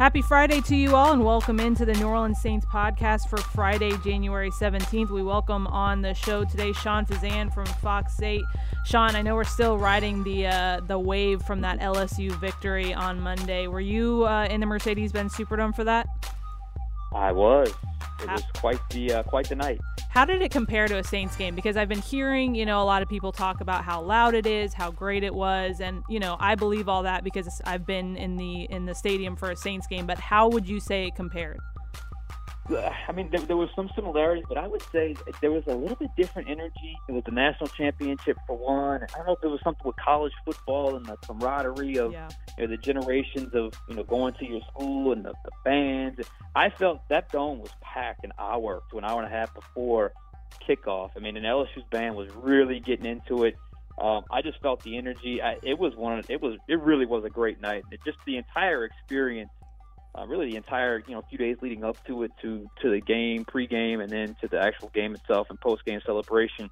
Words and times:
Happy 0.00 0.22
Friday 0.22 0.62
to 0.62 0.74
you 0.74 0.96
all, 0.96 1.12
and 1.12 1.22
welcome 1.22 1.60
into 1.60 1.84
the 1.84 1.92
New 1.92 2.06
Orleans 2.06 2.40
Saints 2.40 2.64
podcast 2.64 3.28
for 3.28 3.36
Friday, 3.36 3.92
January 3.98 4.50
17th. 4.50 5.10
We 5.10 5.22
welcome 5.22 5.66
on 5.66 6.00
the 6.00 6.14
show 6.14 6.42
today 6.42 6.72
Sean 6.72 7.04
Fazende 7.04 7.52
from 7.52 7.66
Fox 7.66 8.18
8. 8.22 8.40
Sean, 8.86 9.14
I 9.14 9.20
know 9.20 9.34
we're 9.34 9.44
still 9.44 9.76
riding 9.76 10.24
the 10.24 10.46
uh, 10.46 10.80
the 10.88 10.98
wave 10.98 11.42
from 11.42 11.60
that 11.60 11.80
LSU 11.80 12.32
victory 12.40 12.94
on 12.94 13.20
Monday. 13.20 13.66
Were 13.66 13.82
you 13.82 14.24
uh, 14.24 14.46
in 14.46 14.60
the 14.60 14.66
Mercedes-Benz 14.66 15.34
Superdome 15.34 15.76
for 15.76 15.84
that? 15.84 16.06
I 17.14 17.30
was. 17.32 17.70
It 18.22 18.30
was 18.30 18.42
quite 18.54 18.80
the 18.88 19.12
uh, 19.12 19.22
quite 19.24 19.50
the 19.50 19.56
night. 19.56 19.82
How 20.10 20.24
did 20.24 20.42
it 20.42 20.50
compare 20.50 20.88
to 20.88 20.98
a 20.98 21.04
Saints 21.04 21.36
game? 21.36 21.54
Because 21.54 21.76
I've 21.76 21.88
been 21.88 22.02
hearing, 22.02 22.56
you 22.56 22.66
know, 22.66 22.82
a 22.82 22.84
lot 22.84 23.00
of 23.00 23.08
people 23.08 23.30
talk 23.30 23.60
about 23.60 23.84
how 23.84 24.02
loud 24.02 24.34
it 24.34 24.44
is, 24.44 24.74
how 24.74 24.90
great 24.90 25.22
it 25.22 25.32
was, 25.32 25.80
and 25.80 26.02
you 26.08 26.18
know, 26.18 26.36
I 26.40 26.56
believe 26.56 26.88
all 26.88 27.04
that 27.04 27.22
because 27.22 27.62
I've 27.64 27.86
been 27.86 28.16
in 28.16 28.36
the 28.36 28.64
in 28.64 28.86
the 28.86 28.94
stadium 28.94 29.36
for 29.36 29.52
a 29.52 29.56
Saints 29.56 29.86
game. 29.86 30.06
But 30.06 30.18
how 30.18 30.48
would 30.48 30.68
you 30.68 30.80
say 30.80 31.06
it 31.06 31.14
compared? 31.14 31.60
I 33.08 33.12
mean, 33.12 33.30
there, 33.30 33.40
there 33.40 33.56
was 33.56 33.68
some 33.74 33.90
similarities, 33.94 34.44
but 34.48 34.58
I 34.58 34.66
would 34.66 34.82
say 34.92 35.14
there 35.40 35.50
was 35.50 35.64
a 35.66 35.74
little 35.74 35.96
bit 35.96 36.10
different 36.16 36.48
energy. 36.48 36.96
It 37.08 37.12
was 37.12 37.24
the 37.24 37.32
national 37.32 37.68
championship 37.68 38.36
for 38.46 38.56
one. 38.56 39.02
I 39.02 39.16
don't 39.16 39.26
know 39.26 39.34
if 39.34 39.40
there 39.40 39.50
was 39.50 39.60
something 39.62 39.86
with 39.86 39.96
college 39.96 40.32
football 40.44 40.96
and 40.96 41.06
the 41.06 41.16
camaraderie 41.16 41.98
of 41.98 42.12
yeah. 42.12 42.28
you 42.58 42.66
know, 42.66 42.70
the 42.70 42.76
generations 42.76 43.54
of 43.54 43.72
you 43.88 43.96
know 43.96 44.04
going 44.04 44.34
to 44.34 44.46
your 44.46 44.60
school 44.72 45.12
and 45.12 45.24
the, 45.24 45.32
the 45.44 45.50
fans. 45.64 46.18
I 46.54 46.70
felt 46.70 47.06
that 47.08 47.30
dome 47.32 47.60
was 47.60 47.70
packed 47.80 48.24
an 48.24 48.32
hour 48.38 48.82
to 48.90 48.98
an 48.98 49.04
hour 49.04 49.22
and 49.22 49.32
a 49.32 49.36
half 49.36 49.54
before 49.54 50.12
kickoff. 50.66 51.10
I 51.16 51.20
mean, 51.20 51.36
and 51.36 51.46
LSU's 51.46 51.84
band 51.90 52.16
was 52.16 52.28
really 52.34 52.80
getting 52.80 53.06
into 53.06 53.44
it. 53.44 53.56
Um, 53.98 54.24
I 54.30 54.40
just 54.40 54.60
felt 54.62 54.82
the 54.82 54.96
energy. 54.96 55.42
I, 55.42 55.58
it 55.62 55.78
was 55.78 55.94
one. 55.94 56.18
Of, 56.18 56.30
it 56.30 56.40
was. 56.40 56.56
It 56.68 56.80
really 56.80 57.06
was 57.06 57.24
a 57.24 57.28
great 57.28 57.60
night. 57.60 57.84
It, 57.90 58.00
just 58.04 58.18
the 58.24 58.36
entire 58.36 58.84
experience 58.84 59.50
uh, 60.14 60.26
really 60.26 60.50
the 60.50 60.56
entire 60.56 61.02
you 61.06 61.14
know 61.14 61.22
few 61.28 61.38
days 61.38 61.56
leading 61.62 61.84
up 61.84 62.04
to 62.06 62.22
it, 62.22 62.32
to 62.42 62.68
to 62.82 62.90
the 62.90 63.00
game, 63.00 63.44
pregame, 63.44 64.02
and 64.02 64.10
then 64.10 64.36
to 64.40 64.48
the 64.48 64.60
actual 64.60 64.90
game 64.94 65.14
itself 65.14 65.48
and 65.50 65.60
post-game 65.60 66.00
celebration. 66.04 66.70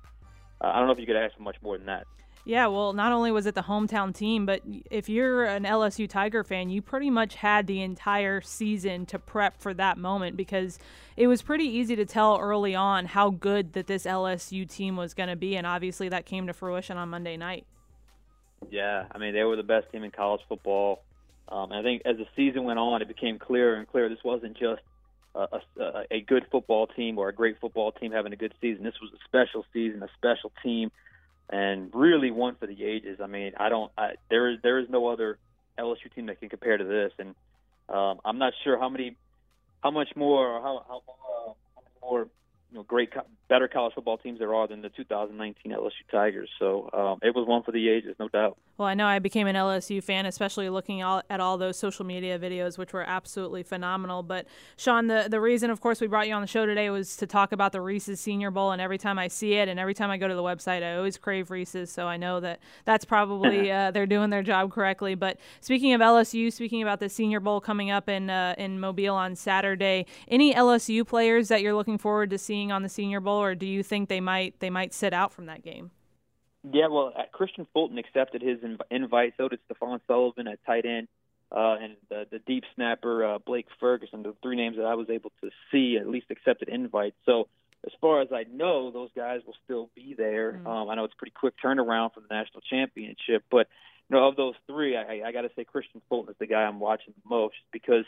Uh, 0.60 0.70
I 0.74 0.78
don't 0.78 0.86
know 0.86 0.92
if 0.92 0.98
you 0.98 1.06
could 1.06 1.16
ask 1.16 1.36
for 1.36 1.42
much 1.42 1.56
more 1.62 1.76
than 1.76 1.86
that. 1.86 2.06
Yeah, 2.44 2.68
well, 2.68 2.94
not 2.94 3.12
only 3.12 3.30
was 3.30 3.44
it 3.44 3.54
the 3.54 3.62
hometown 3.62 4.14
team, 4.14 4.46
but 4.46 4.62
if 4.90 5.10
you're 5.10 5.44
an 5.44 5.64
LSU 5.64 6.08
Tiger 6.08 6.42
fan, 6.42 6.70
you 6.70 6.80
pretty 6.80 7.10
much 7.10 7.34
had 7.34 7.66
the 7.66 7.82
entire 7.82 8.40
season 8.40 9.04
to 9.06 9.18
prep 9.18 9.60
for 9.60 9.74
that 9.74 9.98
moment 9.98 10.36
because 10.36 10.78
it 11.16 11.26
was 11.26 11.42
pretty 11.42 11.64
easy 11.64 11.94
to 11.96 12.06
tell 12.06 12.38
early 12.38 12.74
on 12.74 13.04
how 13.04 13.28
good 13.28 13.74
that 13.74 13.86
this 13.86 14.04
LSU 14.04 14.66
team 14.66 14.96
was 14.96 15.12
going 15.12 15.28
to 15.28 15.36
be, 15.36 15.56
and 15.56 15.66
obviously 15.66 16.08
that 16.08 16.24
came 16.24 16.46
to 16.46 16.54
fruition 16.54 16.96
on 16.96 17.10
Monday 17.10 17.36
night. 17.36 17.66
Yeah, 18.70 19.04
I 19.12 19.18
mean 19.18 19.34
they 19.34 19.44
were 19.44 19.56
the 19.56 19.62
best 19.62 19.90
team 19.92 20.02
in 20.02 20.10
college 20.10 20.40
football. 20.48 21.02
Um, 21.50 21.72
I 21.72 21.82
think 21.82 22.02
as 22.04 22.16
the 22.16 22.26
season 22.36 22.64
went 22.64 22.78
on, 22.78 23.00
it 23.02 23.08
became 23.08 23.38
clearer 23.38 23.76
and 23.76 23.88
clearer 23.88 24.08
this 24.08 24.22
wasn't 24.24 24.56
just 24.58 24.82
a, 25.34 25.60
a, 25.80 26.04
a 26.10 26.20
good 26.20 26.46
football 26.50 26.86
team 26.86 27.18
or 27.18 27.28
a 27.28 27.34
great 27.34 27.58
football 27.60 27.92
team 27.92 28.12
having 28.12 28.32
a 28.32 28.36
good 28.36 28.52
season. 28.60 28.84
This 28.84 29.00
was 29.00 29.10
a 29.14 29.24
special 29.24 29.64
season, 29.72 30.02
a 30.02 30.08
special 30.16 30.52
team, 30.62 30.90
and 31.48 31.90
really 31.94 32.30
one 32.30 32.56
for 32.56 32.66
the 32.66 32.84
ages. 32.84 33.18
I 33.22 33.26
mean, 33.26 33.52
I 33.58 33.68
don't. 33.68 33.90
I, 33.96 34.12
there 34.30 34.50
is 34.50 34.58
there 34.62 34.78
is 34.78 34.88
no 34.90 35.08
other 35.08 35.38
LSU 35.78 36.12
team 36.14 36.26
that 36.26 36.40
can 36.40 36.48
compare 36.48 36.76
to 36.76 36.84
this, 36.84 37.12
and 37.18 37.34
um, 37.88 38.20
I'm 38.24 38.38
not 38.38 38.52
sure 38.64 38.78
how 38.78 38.88
many, 38.88 39.16
how 39.82 39.90
much 39.90 40.08
more, 40.16 40.48
or 40.48 40.60
how 40.60 40.84
how, 40.86 40.96
uh, 41.08 41.52
how 41.74 41.82
more 42.02 42.28
you 42.70 42.78
know, 42.78 42.82
great, 42.82 43.10
better 43.48 43.68
college 43.68 43.94
football 43.94 44.18
teams 44.18 44.38
there 44.38 44.54
are 44.54 44.66
than 44.68 44.82
the 44.82 44.88
2019 44.90 45.72
LSU 45.72 45.90
Tigers. 46.10 46.48
So 46.58 46.88
um, 46.92 47.18
it 47.22 47.34
was 47.34 47.46
one 47.46 47.62
for 47.62 47.72
the 47.72 47.88
ages, 47.88 48.14
no 48.18 48.28
doubt. 48.28 48.56
Well, 48.76 48.86
I 48.86 48.94
know 48.94 49.06
I 49.06 49.18
became 49.18 49.46
an 49.46 49.56
LSU 49.56 50.02
fan, 50.02 50.26
especially 50.26 50.68
looking 50.68 51.02
all, 51.02 51.22
at 51.28 51.40
all 51.40 51.58
those 51.58 51.76
social 51.76 52.04
media 52.04 52.38
videos, 52.38 52.78
which 52.78 52.92
were 52.92 53.02
absolutely 53.02 53.62
phenomenal. 53.62 54.22
But 54.22 54.46
Sean, 54.76 55.08
the 55.08 55.26
the 55.28 55.40
reason, 55.40 55.70
of 55.70 55.80
course, 55.80 56.00
we 56.00 56.06
brought 56.06 56.28
you 56.28 56.34
on 56.34 56.42
the 56.42 56.46
show 56.46 56.64
today 56.64 56.88
was 56.90 57.16
to 57.16 57.26
talk 57.26 57.52
about 57.52 57.72
the 57.72 57.80
Reese's 57.80 58.20
Senior 58.20 58.50
Bowl. 58.50 58.70
And 58.70 58.80
every 58.80 58.98
time 58.98 59.18
I 59.18 59.28
see 59.28 59.54
it, 59.54 59.68
and 59.68 59.80
every 59.80 59.94
time 59.94 60.10
I 60.10 60.16
go 60.16 60.28
to 60.28 60.34
the 60.34 60.42
website, 60.42 60.84
I 60.84 60.96
always 60.96 61.16
crave 61.16 61.50
Reese's. 61.50 61.90
So 61.90 62.06
I 62.06 62.16
know 62.16 62.38
that 62.40 62.60
that's 62.84 63.04
probably 63.04 63.72
uh, 63.78 63.90
they're 63.90 64.06
doing 64.06 64.30
their 64.30 64.42
job 64.42 64.72
correctly. 64.72 65.16
But 65.16 65.38
speaking 65.60 65.92
of 65.94 66.00
LSU, 66.00 66.52
speaking 66.52 66.82
about 66.82 67.00
the 67.00 67.08
Senior 67.08 67.40
Bowl 67.40 67.60
coming 67.60 67.90
up 67.90 68.08
in 68.08 68.30
uh, 68.30 68.54
in 68.58 68.78
Mobile 68.78 69.14
on 69.14 69.34
Saturday, 69.34 70.06
any 70.28 70.54
LSU 70.54 71.04
players 71.04 71.48
that 71.48 71.62
you're 71.62 71.74
looking 71.74 71.98
forward 71.98 72.30
to 72.30 72.38
seeing? 72.38 72.68
on 72.70 72.82
the 72.82 72.88
Senior 72.88 73.20
Bowl, 73.20 73.37
or 73.38 73.54
do 73.54 73.66
you 73.66 73.82
think 73.82 74.08
they 74.08 74.20
might 74.20 74.58
they 74.60 74.70
might 74.70 74.92
sit 74.94 75.12
out 75.12 75.32
from 75.32 75.46
that 75.46 75.62
game? 75.62 75.90
Yeah, 76.70 76.88
well, 76.88 77.12
Kristian 77.32 77.66
Fulton 77.72 77.98
accepted 77.98 78.42
his 78.42 78.58
invite. 78.90 79.34
So 79.36 79.48
did 79.48 79.60
Stephen 79.66 80.00
Sullivan 80.06 80.48
at 80.48 80.58
tight 80.66 80.84
end, 80.84 81.08
uh, 81.52 81.76
and 81.80 81.96
the, 82.10 82.26
the 82.30 82.38
deep 82.40 82.64
snapper 82.74 83.24
uh, 83.24 83.38
Blake 83.38 83.66
Ferguson. 83.78 84.22
The 84.22 84.34
three 84.42 84.56
names 84.56 84.76
that 84.76 84.84
I 84.84 84.94
was 84.94 85.08
able 85.08 85.32
to 85.42 85.50
see 85.70 85.96
at 85.98 86.08
least 86.08 86.26
accepted 86.30 86.68
invites. 86.68 87.16
So 87.24 87.48
as 87.86 87.92
far 88.00 88.20
as 88.20 88.28
I 88.32 88.44
know, 88.52 88.90
those 88.90 89.10
guys 89.14 89.40
will 89.46 89.56
still 89.64 89.88
be 89.94 90.14
there. 90.16 90.52
Mm-hmm. 90.52 90.66
Um, 90.66 90.90
I 90.90 90.94
know 90.96 91.04
it's 91.04 91.14
a 91.14 91.16
pretty 91.16 91.34
quick 91.34 91.54
turnaround 91.64 92.12
for 92.14 92.20
the 92.20 92.26
national 92.30 92.60
championship, 92.68 93.44
but 93.50 93.68
you 94.10 94.16
know, 94.16 94.26
of 94.26 94.36
those 94.36 94.54
three, 94.66 94.96
I, 94.96 95.22
I 95.26 95.32
got 95.32 95.42
to 95.42 95.50
say 95.54 95.64
Kristian 95.64 96.00
Fulton 96.08 96.30
is 96.30 96.36
the 96.38 96.46
guy 96.46 96.62
I'm 96.62 96.80
watching 96.80 97.14
the 97.14 97.28
most 97.28 97.56
because 97.72 98.04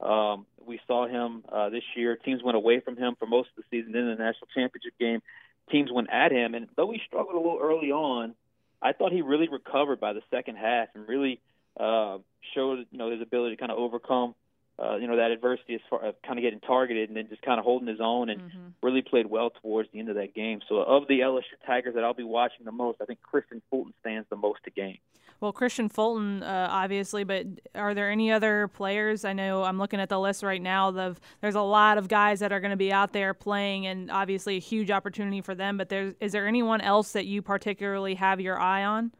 um, 0.00 0.46
we 0.66 0.80
saw 0.86 1.06
him 1.06 1.44
uh, 1.50 1.70
this 1.70 1.82
year. 1.96 2.16
Teams 2.16 2.42
went 2.42 2.56
away 2.56 2.80
from 2.80 2.96
him 2.96 3.14
for 3.18 3.26
most 3.26 3.50
of 3.56 3.62
the 3.62 3.76
season. 3.76 3.94
In 3.96 4.06
the 4.06 4.14
national 4.14 4.48
championship 4.54 4.98
game, 4.98 5.22
teams 5.70 5.90
went 5.92 6.10
at 6.10 6.32
him, 6.32 6.54
and 6.54 6.68
though 6.76 6.90
he 6.90 7.00
struggled 7.06 7.34
a 7.34 7.38
little 7.38 7.60
early 7.60 7.90
on, 7.90 8.34
I 8.80 8.92
thought 8.92 9.12
he 9.12 9.22
really 9.22 9.48
recovered 9.48 10.00
by 10.00 10.12
the 10.12 10.22
second 10.30 10.56
half 10.56 10.88
and 10.94 11.06
really 11.08 11.40
uh, 11.78 12.18
showed 12.54 12.86
you 12.90 12.98
know 12.98 13.10
his 13.10 13.20
ability 13.20 13.56
to 13.56 13.60
kind 13.60 13.72
of 13.72 13.78
overcome 13.78 14.34
uh, 14.78 14.96
you 14.96 15.06
know 15.06 15.16
that 15.16 15.30
adversity 15.30 15.74
as 15.74 15.80
far 15.88 16.04
as 16.04 16.14
kind 16.26 16.38
of 16.38 16.42
getting 16.42 16.60
targeted 16.60 17.08
and 17.08 17.16
then 17.16 17.28
just 17.28 17.42
kind 17.42 17.58
of 17.58 17.64
holding 17.64 17.88
his 17.88 18.00
own 18.00 18.30
and 18.30 18.40
mm-hmm. 18.40 18.68
really 18.82 19.02
played 19.02 19.26
well 19.26 19.50
towards 19.62 19.88
the 19.92 19.98
end 19.98 20.08
of 20.08 20.16
that 20.16 20.34
game. 20.34 20.60
So 20.68 20.76
of 20.76 21.06
the 21.08 21.20
LSU 21.20 21.42
Tigers 21.66 21.94
that 21.94 22.04
I'll 22.04 22.14
be 22.14 22.22
watching 22.22 22.64
the 22.64 22.72
most, 22.72 22.98
I 23.00 23.04
think 23.04 23.20
Kristian 23.20 23.60
Fulton 23.70 23.92
stands 24.00 24.28
the 24.30 24.36
most 24.36 24.64
to 24.64 24.70
gain. 24.70 24.98
Well, 25.42 25.52
Kristian 25.52 25.90
Fulton, 25.90 26.44
uh, 26.44 26.68
obviously, 26.70 27.24
but 27.24 27.46
are 27.74 27.94
there 27.94 28.12
any 28.12 28.30
other 28.30 28.68
players? 28.68 29.24
I 29.24 29.32
know 29.32 29.64
I'm 29.64 29.76
looking 29.76 29.98
at 29.98 30.08
the 30.08 30.20
list 30.20 30.44
right 30.44 30.62
now. 30.62 30.92
The, 30.92 31.16
there's 31.40 31.56
a 31.56 31.60
lot 31.60 31.98
of 31.98 32.06
guys 32.06 32.38
that 32.40 32.52
are 32.52 32.60
going 32.60 32.70
to 32.70 32.76
be 32.76 32.92
out 32.92 33.12
there 33.12 33.34
playing, 33.34 33.88
and 33.88 34.08
obviously 34.08 34.56
a 34.56 34.60
huge 34.60 34.88
opportunity 34.92 35.40
for 35.40 35.56
them. 35.56 35.76
But 35.76 35.88
there's, 35.88 36.14
is 36.20 36.30
there 36.30 36.46
anyone 36.46 36.80
else 36.80 37.10
that 37.12 37.26
you 37.26 37.42
particularly 37.42 38.14
have 38.14 38.40
your 38.40 38.56
eye 38.56 38.84
on? 38.84 39.10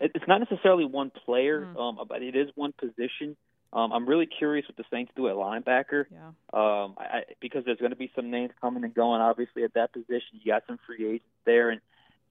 It's 0.00 0.28
not 0.28 0.40
necessarily 0.40 0.84
one 0.84 1.10
player, 1.24 1.64
mm. 1.64 1.80
um, 1.80 2.06
but 2.06 2.22
it 2.22 2.36
is 2.36 2.50
one 2.54 2.74
position. 2.78 3.34
Um, 3.72 3.92
I'm 3.92 4.06
really 4.06 4.26
curious 4.26 4.66
what 4.68 4.76
the 4.76 4.84
Saints 4.90 5.12
do 5.16 5.28
at 5.28 5.34
linebacker. 5.34 6.04
Yeah. 6.10 6.28
Um, 6.52 6.94
I, 6.98 7.22
because 7.40 7.64
there's 7.64 7.78
going 7.78 7.90
to 7.92 7.96
be 7.96 8.12
some 8.14 8.30
names 8.30 8.52
coming 8.60 8.84
and 8.84 8.94
going. 8.94 9.20
Obviously, 9.20 9.64
at 9.64 9.74
that 9.74 9.92
position, 9.92 10.40
you 10.40 10.52
got 10.52 10.64
some 10.66 10.78
free 10.86 11.06
agents 11.06 11.26
there, 11.46 11.70
and 11.70 11.80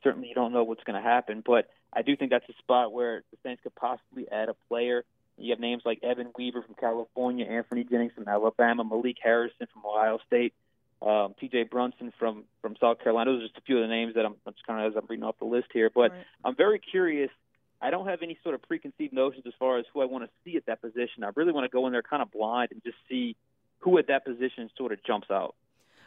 certainly 0.03 0.29
you 0.29 0.35
don't 0.35 0.53
know 0.53 0.63
what's 0.63 0.84
going 0.84 1.02
to 1.02 1.07
happen. 1.07 1.41
But 1.46 1.69
I 1.91 2.03
do 2.03 2.16
think 2.16 2.31
that's 2.31 2.47
a 2.47 2.53
spot 2.59 2.94
where 2.94 3.24
the 3.31 3.38
Saints 3.44 3.63
could 3.63 3.75
possibly 3.75 4.28
add 4.31 4.50
a 4.50 4.56
player. 4.68 5.03
You 5.38 5.52
have 5.52 5.59
names 5.59 5.81
like 5.84 6.03
Evan 6.03 6.31
Weaver 6.38 6.62
from 6.62 6.75
California, 6.75 7.47
Anfernee 7.47 7.90
Jennings 7.90 8.13
from 8.13 8.28
Alabama, 8.28 8.84
Malik 8.84 9.18
Harrison 9.22 9.68
from 9.73 9.84
Ohio 9.85 10.19
State, 10.28 10.53
um, 11.02 11.34
T.J. 11.40 11.63
Brunson 11.63 12.13
from 12.19 12.44
from 12.62 12.75
South 12.79 13.00
Carolina. 13.00 13.31
Those 13.31 13.41
are 13.41 13.47
just 13.47 13.58
a 13.58 13.62
few 13.62 13.78
of 13.78 13.81
the 13.81 13.88
names 13.88 14.13
that 14.13 14.25
I'm, 14.25 14.35
I'm 14.46 14.53
just 14.53 14.68
kind 14.68 14.85
of 14.85 14.91
as 14.91 14.97
I'm 14.97 15.08
reading 15.09 15.23
off 15.23 15.40
the 15.40 15.46
list 15.46 15.69
here. 15.73 15.90
But 15.90 16.12
right. 16.12 16.23
I'm 16.46 16.56
very 16.56 16.78
curious 16.78 17.31
I 17.81 17.89
don't 17.89 18.07
have 18.07 18.21
any 18.21 18.37
sort 18.43 18.55
of 18.55 18.61
preconceived 18.61 19.13
notions 19.13 19.43
as 19.47 19.53
far 19.57 19.79
as 19.79 19.85
who 19.93 20.01
I 20.01 20.05
want 20.05 20.23
to 20.23 20.29
see 20.43 20.55
at 20.55 20.65
that 20.67 20.81
position. 20.81 21.23
I 21.23 21.31
really 21.35 21.51
want 21.51 21.65
to 21.65 21.69
go 21.69 21.87
in 21.87 21.93
there 21.93 22.03
kind 22.03 22.21
of 22.21 22.31
blind 22.31 22.69
and 22.71 22.83
just 22.83 22.97
see 23.09 23.35
who 23.79 23.97
at 23.97 24.07
that 24.07 24.23
position 24.23 24.69
sort 24.77 24.91
of 24.91 25.03
jumps 25.03 25.31
out. 25.31 25.55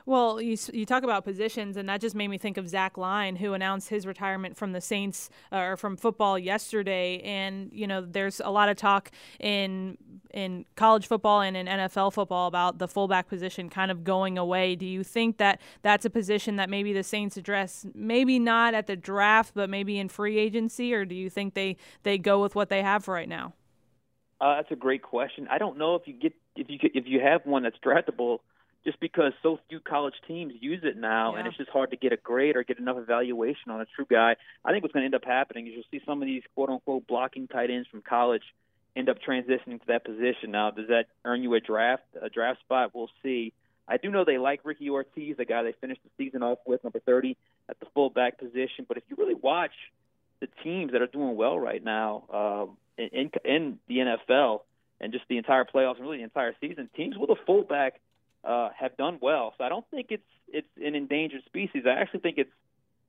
Well, 0.06 0.38
you, 0.38 0.58
you 0.72 0.84
talk 0.84 1.02
about 1.02 1.24
positions, 1.24 1.78
and 1.78 1.88
that 1.88 2.02
just 2.02 2.14
made 2.14 2.28
me 2.28 2.36
think 2.36 2.58
of 2.58 2.68
Zach 2.68 2.98
Line, 2.98 3.36
who 3.36 3.54
announced 3.54 3.88
his 3.88 4.06
retirement 4.06 4.54
from 4.54 4.72
the 4.72 4.80
Saints 4.82 5.30
uh, 5.50 5.60
or 5.60 5.76
from 5.78 5.96
football 5.96 6.38
yesterday. 6.38 7.20
And 7.20 7.70
you 7.72 7.86
know, 7.86 8.02
there's 8.02 8.40
a 8.40 8.50
lot 8.50 8.68
of 8.68 8.76
talk 8.76 9.10
in 9.40 9.96
in 10.34 10.66
college 10.76 11.06
football 11.06 11.40
and 11.40 11.56
in 11.56 11.66
NFL 11.66 12.12
football 12.12 12.48
about 12.48 12.78
the 12.78 12.88
fullback 12.88 13.28
position 13.28 13.70
kind 13.70 13.90
of 13.90 14.04
going 14.04 14.36
away. 14.36 14.76
Do 14.76 14.84
you 14.84 15.04
think 15.04 15.38
that 15.38 15.60
that's 15.80 16.04
a 16.04 16.10
position 16.10 16.56
that 16.56 16.68
maybe 16.68 16.92
the 16.92 17.04
Saints 17.04 17.38
address, 17.38 17.86
maybe 17.94 18.38
not 18.38 18.74
at 18.74 18.86
the 18.86 18.96
draft, 18.96 19.52
but 19.54 19.70
maybe 19.70 19.98
in 19.98 20.10
free 20.10 20.38
agency, 20.38 20.92
or 20.92 21.06
do 21.06 21.14
you 21.14 21.30
think 21.30 21.54
they 21.54 21.78
they 22.02 22.18
go 22.18 22.42
with 22.42 22.54
what 22.54 22.68
they 22.68 22.82
have 22.82 23.08
right 23.08 23.28
now? 23.28 23.54
Uh, 24.38 24.56
that's 24.56 24.70
a 24.70 24.76
great 24.76 25.00
question. 25.00 25.48
I 25.50 25.56
don't 25.56 25.78
know 25.78 25.94
if 25.94 26.02
you 26.06 26.12
get 26.12 26.34
if 26.56 26.68
you 26.68 26.78
if 26.92 27.06
you 27.06 27.20
have 27.20 27.46
one 27.46 27.62
that's 27.62 27.78
draftable 27.78 28.40
just 28.84 29.00
because 29.00 29.32
so 29.42 29.58
few 29.68 29.80
college 29.80 30.14
teams 30.28 30.52
use 30.60 30.80
it 30.82 30.96
now, 30.96 31.32
yeah. 31.32 31.38
and 31.38 31.48
it's 31.48 31.56
just 31.56 31.70
hard 31.70 31.90
to 31.90 31.96
get 31.96 32.12
a 32.12 32.16
grade 32.16 32.56
or 32.56 32.62
get 32.64 32.78
enough 32.78 32.98
evaluation 32.98 33.70
on 33.70 33.80
a 33.80 33.86
true 33.96 34.06
guy. 34.08 34.36
I 34.64 34.72
think 34.72 34.82
what's 34.82 34.92
going 34.92 35.02
to 35.02 35.06
end 35.06 35.14
up 35.14 35.24
happening 35.24 35.66
is 35.66 35.72
you'll 35.74 35.84
see 35.90 36.04
some 36.04 36.20
of 36.20 36.26
these 36.26 36.42
quote 36.54 36.68
unquote 36.68 37.06
blocking 37.06 37.48
tight 37.48 37.70
ends 37.70 37.88
from 37.88 38.02
college 38.02 38.42
end 38.96 39.08
up 39.08 39.16
transitioning 39.26 39.80
to 39.80 39.86
that 39.88 40.04
position. 40.04 40.50
Now, 40.50 40.70
does 40.70 40.88
that 40.88 41.06
earn 41.24 41.42
you 41.42 41.54
a 41.54 41.60
draft 41.60 42.04
a 42.20 42.28
draft 42.28 42.60
spot? 42.60 42.90
We'll 42.94 43.10
see. 43.22 43.52
I 43.88 43.96
do 43.96 44.10
know 44.10 44.24
they 44.24 44.38
like 44.38 44.60
Ricky 44.64 44.88
Ortiz, 44.88 45.36
the 45.36 45.44
guy 45.44 45.62
they 45.62 45.74
finished 45.80 46.00
the 46.04 46.10
season 46.16 46.42
off 46.42 46.58
with, 46.66 46.82
number 46.84 47.00
30 47.00 47.36
at 47.68 47.78
the 47.80 47.86
fullback 47.94 48.38
position. 48.38 48.86
But 48.88 48.96
if 48.96 49.02
you 49.10 49.16
really 49.18 49.34
watch 49.34 49.74
the 50.40 50.48
teams 50.62 50.92
that 50.92 51.02
are 51.02 51.06
doing 51.06 51.36
well 51.36 51.58
right 51.58 51.82
now 51.82 52.24
um, 52.32 52.76
in, 52.96 53.30
in 53.44 53.78
the 53.88 53.96
NFL, 53.98 54.60
and 55.00 55.12
just 55.12 55.24
the 55.28 55.36
entire 55.36 55.64
playoffs 55.64 55.96
and 55.96 56.02
really 56.02 56.18
the 56.18 56.24
entire 56.24 56.54
season, 56.60 56.88
teams 56.96 57.16
with 57.18 57.28
a 57.28 57.36
fullback 57.46 58.00
uh, 58.44 58.70
have 58.78 58.96
done 58.96 59.18
well. 59.20 59.54
So 59.58 59.64
I 59.64 59.68
don't 59.68 59.86
think 59.90 60.08
it's 60.10 60.22
it's 60.48 60.68
an 60.76 60.94
endangered 60.94 61.42
species. 61.46 61.84
I 61.86 62.00
actually 62.00 62.20
think 62.20 62.38
it's 62.38 62.50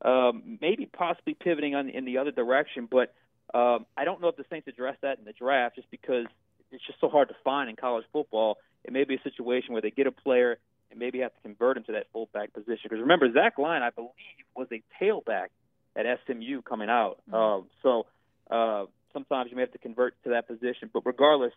um, 0.02 0.58
maybe 0.62 0.86
possibly 0.86 1.34
pivoting 1.34 1.76
on 1.76 1.90
in 1.90 2.06
the 2.06 2.18
other 2.18 2.32
direction, 2.32 2.88
but 2.90 3.14
um, 3.54 3.86
I 3.96 4.06
don't 4.06 4.22
know 4.22 4.30
if 4.30 4.38
the 4.38 4.46
Saints 4.50 4.68
address 4.68 4.98
that 5.02 5.20
in 5.20 5.26
the 5.26 5.34
draft 5.34 5.76
just 5.76 5.90
because 5.92 6.26
it's 6.72 6.86
just 6.86 7.00
so 7.00 7.10
hard 7.10 7.30
to 7.30 7.36
find 7.44 7.70
in 7.70 7.76
college 7.76 8.06
football. 8.12 8.58
It 8.84 8.92
may 8.92 9.04
be 9.04 9.16
a 9.16 9.22
situation 9.24 9.74
where 9.74 9.82
they 9.82 9.92
get 9.92 10.08
a 10.08 10.12
player 10.12 10.58
and 10.90 11.00
maybe 11.00 11.20
have 11.20 11.34
to 11.34 11.42
convert 11.42 11.78
him 11.78 11.84
to 11.86 11.94
that 11.94 12.08
fullback 12.12 12.54
position. 12.54 12.82
Because 12.84 13.00
remember, 13.00 13.32
Zach 13.32 13.58
Line, 13.58 13.82
I 13.84 13.90
believe, 13.90 14.12
was 14.56 14.68
a 14.72 14.82
tailback 15.02 15.48
at 15.96 16.06
SMU 16.26 16.62
coming 16.62 16.90
out. 16.90 17.20
Mm-hmm. 17.30 17.36
Um, 17.36 17.66
so 17.84 18.06
uh, 18.50 18.86
sometimes 19.14 19.50
you 19.50 19.56
may 19.56 19.64
have 19.64 19.72
to 19.72 19.78
convert 19.78 20.22
to 20.24 20.32
that 20.32 20.48
position. 20.48 20.90
But 20.94 21.06
regardless, 21.06 21.54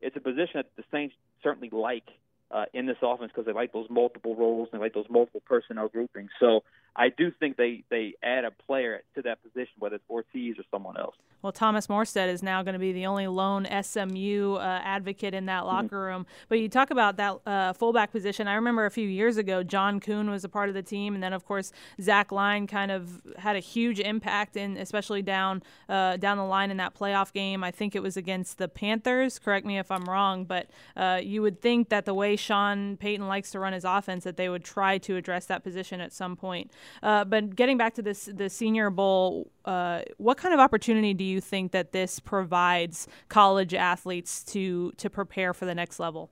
it's 0.00 0.16
a 0.16 0.20
position 0.20 0.54
that 0.54 0.70
the 0.76 0.84
Saints 0.90 1.14
certainly 1.42 1.70
like 1.70 2.08
uh, 2.52 2.66
in 2.74 2.86
this 2.86 2.96
offense 3.02 3.32
because 3.34 3.46
they 3.46 3.52
like 3.52 3.72
those 3.72 3.88
multiple 3.88 4.36
roles 4.36 4.68
and 4.72 4.80
they 4.80 4.84
like 4.84 4.94
those 4.94 5.08
multiple 5.10 5.42
personnel 5.46 5.88
groupings. 5.88 6.30
So 6.38 6.62
I 6.94 7.08
do 7.08 7.30
think 7.30 7.56
they 7.56 7.84
they 7.90 8.14
add 8.22 8.44
a 8.44 8.50
player 8.50 9.02
to 9.14 9.22
that 9.22 9.42
position, 9.42 9.74
whether 9.78 9.96
it's 9.96 10.04
Ortiz 10.10 10.58
or 10.58 10.64
someone 10.70 10.96
else. 10.96 11.14
Well, 11.42 11.52
Thomas 11.52 11.88
Morstead 11.88 12.28
is 12.28 12.40
now 12.40 12.62
going 12.62 12.74
to 12.74 12.78
be 12.78 12.92
the 12.92 13.06
only 13.06 13.26
lone 13.26 13.66
SMU 13.82 14.54
uh, 14.54 14.80
advocate 14.84 15.34
in 15.34 15.46
that 15.46 15.64
mm-hmm. 15.64 15.66
locker 15.66 16.00
room. 16.00 16.24
But 16.48 16.60
you 16.60 16.68
talk 16.68 16.90
about 16.90 17.16
that 17.16 17.38
uh, 17.44 17.72
fullback 17.72 18.12
position. 18.12 18.46
I 18.46 18.54
remember 18.54 18.86
a 18.86 18.90
few 18.90 19.08
years 19.08 19.36
ago, 19.36 19.64
John 19.64 19.98
Kuhn 19.98 20.30
was 20.30 20.44
a 20.44 20.48
part 20.48 20.68
of 20.68 20.76
the 20.76 20.82
team, 20.82 21.14
and 21.14 21.22
then 21.22 21.32
of 21.32 21.44
course 21.44 21.72
Zach 22.00 22.30
Line 22.30 22.68
kind 22.68 22.92
of 22.92 23.22
had 23.38 23.56
a 23.56 23.60
huge 23.60 23.98
impact 23.98 24.56
in, 24.56 24.76
especially 24.76 25.20
down 25.20 25.62
uh, 25.88 26.16
down 26.16 26.38
the 26.38 26.44
line 26.44 26.70
in 26.70 26.76
that 26.76 26.94
playoff 26.94 27.32
game. 27.32 27.64
I 27.64 27.72
think 27.72 27.96
it 27.96 28.02
was 28.02 28.16
against 28.16 28.58
the 28.58 28.68
Panthers. 28.68 29.40
Correct 29.40 29.66
me 29.66 29.78
if 29.78 29.90
I'm 29.90 30.04
wrong, 30.04 30.44
but 30.44 30.70
uh, 30.96 31.20
you 31.22 31.42
would 31.42 31.60
think 31.60 31.88
that 31.88 32.04
the 32.04 32.14
way 32.14 32.36
Sean 32.36 32.96
Payton 32.96 33.26
likes 33.26 33.50
to 33.50 33.58
run 33.58 33.72
his 33.72 33.84
offense, 33.84 34.22
that 34.24 34.36
they 34.36 34.48
would 34.48 34.62
try 34.64 34.98
to 34.98 35.16
address 35.16 35.46
that 35.46 35.64
position 35.64 36.00
at 36.00 36.12
some 36.12 36.36
point. 36.36 36.70
Uh, 37.02 37.24
but 37.24 37.56
getting 37.56 37.76
back 37.76 37.94
to 37.94 38.02
this, 38.02 38.28
the 38.32 38.48
Senior 38.48 38.90
Bowl, 38.90 39.50
uh, 39.64 40.02
what 40.18 40.36
kind 40.36 40.54
of 40.54 40.60
opportunity 40.60 41.14
do 41.14 41.24
you 41.24 41.31
think 41.40 41.72
that 41.72 41.92
this 41.92 42.20
provides 42.20 43.08
college 43.28 43.74
athletes 43.74 44.42
to 44.44 44.92
to 44.92 45.10
prepare 45.10 45.54
for 45.54 45.64
the 45.64 45.74
next 45.74 45.98
level? 45.98 46.30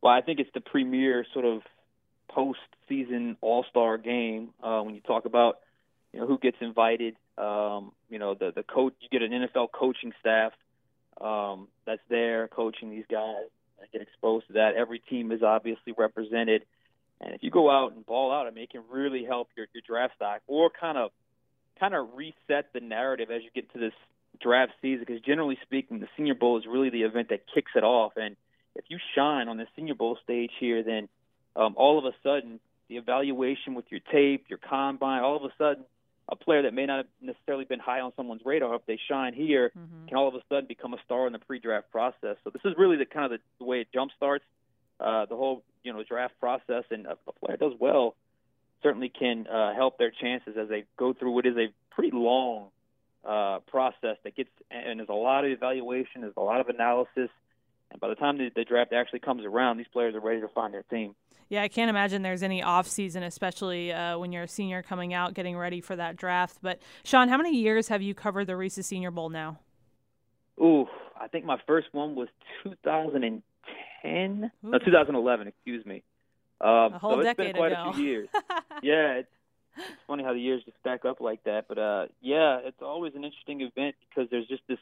Well, 0.00 0.12
I 0.12 0.20
think 0.20 0.38
it's 0.40 0.50
the 0.54 0.60
premier 0.60 1.26
sort 1.32 1.44
of 1.44 1.62
post-season 2.28 3.36
All-Star 3.40 3.98
game 3.98 4.50
uh, 4.62 4.80
when 4.82 4.94
you 4.94 5.00
talk 5.00 5.24
about 5.24 5.58
you 6.12 6.20
know 6.20 6.26
who 6.26 6.38
gets 6.38 6.56
invited. 6.60 7.16
Um, 7.36 7.92
you 8.08 8.18
know 8.18 8.34
the 8.34 8.52
the 8.54 8.62
coach. 8.62 8.94
You 9.00 9.08
get 9.10 9.22
an 9.22 9.32
NFL 9.32 9.68
coaching 9.72 10.12
staff 10.20 10.52
um, 11.20 11.68
that's 11.84 12.02
there 12.08 12.48
coaching 12.48 12.90
these 12.90 13.06
guys. 13.10 13.48
I 13.80 13.86
get 13.92 14.02
exposed 14.02 14.48
to 14.48 14.54
that. 14.54 14.74
Every 14.76 14.98
team 14.98 15.32
is 15.32 15.42
obviously 15.42 15.92
represented. 15.96 16.64
And 17.20 17.34
if 17.34 17.42
you 17.42 17.50
go 17.50 17.70
out 17.70 17.92
and 17.92 18.06
ball 18.06 18.32
out, 18.32 18.46
I 18.46 18.50
mean, 18.50 18.64
it 18.64 18.70
can 18.70 18.82
really 18.90 19.24
help 19.24 19.48
your, 19.56 19.66
your 19.72 19.82
draft 19.86 20.14
stock 20.16 20.40
or 20.46 20.70
kind 20.70 20.96
of 20.96 21.10
kind 21.78 21.94
of 21.94 22.08
reset 22.14 22.72
the 22.72 22.80
narrative 22.80 23.30
as 23.30 23.42
you 23.42 23.50
get 23.54 23.72
to 23.72 23.78
this 23.78 23.92
draft 24.40 24.72
season. 24.82 25.04
Because 25.06 25.22
generally 25.22 25.58
speaking, 25.62 26.00
the 26.00 26.08
Senior 26.16 26.34
Bowl 26.34 26.58
is 26.58 26.64
really 26.66 26.90
the 26.90 27.02
event 27.02 27.30
that 27.30 27.40
kicks 27.52 27.72
it 27.74 27.84
off. 27.84 28.12
And 28.16 28.36
if 28.74 28.84
you 28.88 28.98
shine 29.14 29.48
on 29.48 29.56
the 29.56 29.66
Senior 29.76 29.94
Bowl 29.94 30.18
stage 30.22 30.52
here, 30.58 30.82
then 30.82 31.08
um, 31.56 31.74
all 31.76 31.98
of 31.98 32.04
a 32.04 32.12
sudden 32.22 32.60
the 32.88 32.96
evaluation 32.96 33.74
with 33.74 33.86
your 33.90 34.00
tape, 34.12 34.46
your 34.48 34.58
combine, 34.58 35.22
all 35.22 35.36
of 35.36 35.44
a 35.44 35.52
sudden 35.58 35.84
a 36.30 36.36
player 36.36 36.62
that 36.62 36.74
may 36.74 36.84
not 36.84 36.98
have 36.98 37.06
necessarily 37.22 37.64
been 37.64 37.80
high 37.80 38.00
on 38.00 38.12
someone's 38.14 38.42
radar, 38.44 38.74
if 38.74 38.84
they 38.86 38.98
shine 39.08 39.32
here, 39.32 39.70
mm-hmm. 39.70 40.08
can 40.08 40.16
all 40.18 40.28
of 40.28 40.34
a 40.34 40.42
sudden 40.50 40.66
become 40.66 40.92
a 40.92 40.98
star 41.04 41.26
in 41.26 41.32
the 41.32 41.38
pre-draft 41.38 41.90
process. 41.90 42.36
So 42.44 42.50
this 42.50 42.60
is 42.66 42.74
really 42.76 42.96
the 42.96 43.06
kind 43.06 43.24
of 43.24 43.30
the, 43.30 43.38
the 43.58 43.64
way 43.64 43.80
it 43.80 43.88
jumpstarts 43.94 44.40
uh, 45.00 45.26
the 45.26 45.36
whole 45.36 45.62
you 45.82 45.92
know 45.92 46.02
draft 46.02 46.34
process, 46.40 46.84
and 46.90 47.06
a, 47.06 47.16
a 47.26 47.32
player 47.32 47.56
does 47.56 47.72
well 47.78 48.14
certainly 48.82 49.08
can 49.08 49.46
uh, 49.46 49.74
help 49.74 49.98
their 49.98 50.10
chances 50.10 50.56
as 50.58 50.68
they 50.68 50.84
go 50.96 51.12
through 51.12 51.32
what 51.32 51.46
is 51.46 51.56
a 51.56 51.68
pretty 51.90 52.10
long 52.12 52.68
uh, 53.26 53.58
process 53.66 54.16
that 54.24 54.36
gets 54.36 54.50
and 54.70 55.00
there's 55.00 55.08
a 55.08 55.14
lot 55.14 55.44
of 55.44 55.50
evaluation, 55.50 56.20
there's 56.22 56.34
a 56.36 56.42
lot 56.42 56.60
of 56.60 56.68
analysis, 56.68 57.30
and 57.90 58.00
by 58.00 58.08
the 58.08 58.14
time 58.14 58.38
the, 58.38 58.50
the 58.54 58.64
draft 58.64 58.92
actually 58.92 59.20
comes 59.20 59.44
around, 59.44 59.76
these 59.76 59.88
players 59.92 60.14
are 60.14 60.20
ready 60.20 60.40
to 60.40 60.48
find 60.48 60.72
their 60.72 60.84
team. 60.84 61.14
Yeah, 61.48 61.62
I 61.62 61.68
can't 61.68 61.88
imagine 61.88 62.20
there's 62.20 62.42
any 62.42 62.62
off 62.62 62.86
season, 62.86 63.22
especially 63.22 63.90
uh, 63.90 64.18
when 64.18 64.32
you're 64.32 64.42
a 64.42 64.48
senior 64.48 64.82
coming 64.82 65.14
out, 65.14 65.32
getting 65.32 65.56
ready 65.56 65.80
for 65.80 65.96
that 65.96 66.16
draft. 66.16 66.58
But 66.60 66.80
Sean, 67.04 67.28
how 67.28 67.38
many 67.38 67.56
years 67.56 67.88
have 67.88 68.02
you 68.02 68.14
covered 68.14 68.46
the 68.46 68.56
Reese's 68.56 68.86
Senior 68.86 69.10
Bowl 69.10 69.30
now? 69.30 69.58
Ooh, 70.60 70.86
I 71.18 71.28
think 71.28 71.46
my 71.46 71.58
first 71.66 71.88
one 71.92 72.14
was 72.14 72.28
2000 72.64 73.42
2010, 74.02 74.50
no, 74.62 74.78
2011, 74.78 75.48
excuse 75.48 75.84
me. 75.86 76.02
Um, 76.60 76.94
a 76.94 76.98
whole 76.98 77.12
so 77.14 77.20
it's 77.20 77.36
been 77.36 77.54
quite 77.54 77.72
ago. 77.72 77.90
a 77.90 77.92
few 77.94 78.04
years. 78.04 78.28
yeah, 78.82 79.12
it's, 79.12 79.28
it's 79.76 79.86
funny 80.06 80.24
how 80.24 80.32
the 80.32 80.40
years 80.40 80.62
just 80.64 80.76
stack 80.80 81.04
up 81.04 81.20
like 81.20 81.44
that. 81.44 81.66
But 81.68 81.78
uh, 81.78 82.06
yeah, 82.20 82.58
it's 82.64 82.82
always 82.82 83.14
an 83.14 83.24
interesting 83.24 83.60
event 83.60 83.94
because 84.08 84.28
there's 84.30 84.48
just 84.48 84.62
this 84.68 84.78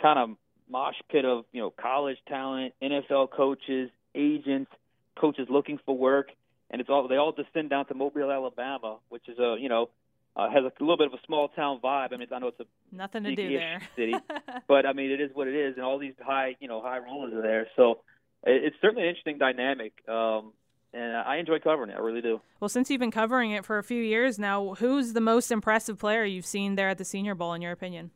kind 0.00 0.18
of 0.18 0.36
mosh 0.68 0.96
pit 1.10 1.24
of 1.24 1.44
you 1.52 1.60
know 1.60 1.70
college 1.70 2.18
talent, 2.28 2.74
NFL 2.82 3.30
coaches, 3.30 3.90
agents, 4.14 4.70
coaches 5.18 5.46
looking 5.48 5.78
for 5.84 5.96
work, 5.96 6.30
and 6.70 6.80
it's 6.80 6.90
all 6.90 7.08
they 7.08 7.16
all 7.16 7.32
descend 7.32 7.70
down 7.70 7.86
to 7.86 7.94
Mobile, 7.94 8.30
Alabama, 8.30 8.98
which 9.08 9.28
is 9.28 9.38
a 9.38 9.56
you 9.58 9.68
know 9.68 9.88
uh, 10.36 10.48
has 10.50 10.64
a 10.64 10.72
little 10.80 10.96
bit 10.96 11.06
of 11.06 11.14
a 11.14 11.22
small 11.26 11.48
town 11.48 11.80
vibe. 11.82 12.12
I 12.12 12.16
mean, 12.16 12.28
I 12.32 12.38
know 12.38 12.48
it's 12.48 12.60
a 12.60 12.66
nothing 12.90 13.24
to 13.24 13.34
do 13.34 13.48
there 13.48 13.80
city, 13.96 14.14
but 14.68 14.86
I 14.86 14.92
mean 14.92 15.10
it 15.10 15.20
is 15.20 15.30
what 15.34 15.48
it 15.48 15.54
is, 15.54 15.76
and 15.76 15.84
all 15.84 15.98
these 15.98 16.14
high 16.20 16.56
you 16.60 16.68
know 16.68 16.80
high 16.82 16.98
rollers 16.98 17.32
are 17.32 17.42
there. 17.42 17.68
So 17.76 18.00
it's 18.44 18.76
certainly 18.80 19.04
an 19.04 19.08
interesting 19.10 19.38
dynamic. 19.38 19.92
Um, 20.08 20.52
and 20.94 21.16
I 21.16 21.36
enjoy 21.36 21.58
covering 21.58 21.90
it. 21.90 21.96
I 21.96 22.00
really 22.00 22.20
do. 22.20 22.40
Well, 22.60 22.68
since 22.68 22.90
you've 22.90 23.00
been 23.00 23.10
covering 23.10 23.50
it 23.50 23.64
for 23.64 23.78
a 23.78 23.82
few 23.82 24.02
years 24.02 24.38
now, 24.38 24.74
who's 24.74 25.12
the 25.12 25.20
most 25.20 25.50
impressive 25.50 25.98
player 25.98 26.24
you've 26.24 26.46
seen 26.46 26.74
there 26.74 26.88
at 26.88 26.98
the 26.98 27.04
Senior 27.04 27.34
Bowl, 27.34 27.54
in 27.54 27.62
your 27.62 27.72
opinion? 27.72 28.10